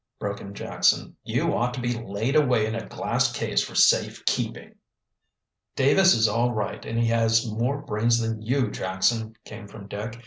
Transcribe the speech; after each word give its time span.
broke 0.17 0.41
in 0.41 0.55
Jackson. 0.55 1.15
"You 1.23 1.53
ought 1.55 1.75
to 1.75 1.79
be 1.79 1.93
laid 2.03 2.35
away 2.35 2.65
in 2.65 2.73
a 2.73 2.87
glass 2.89 3.31
case 3.31 3.61
for 3.63 3.75
safe 3.75 4.25
keeping." 4.25 4.73
"Davis 5.75 6.15
is 6.15 6.27
all 6.27 6.51
right, 6.55 6.83
and 6.83 6.97
he 6.97 7.05
has 7.09 7.45
more 7.45 7.83
brains 7.83 8.17
than 8.17 8.41
you, 8.41 8.71
Jackson," 8.71 9.35
came 9.45 9.67
from 9.67 9.87
Dick. 9.87 10.19